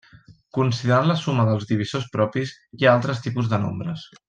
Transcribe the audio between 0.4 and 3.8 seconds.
Considerant la suma dels divisors propis, hi ha altres tipus de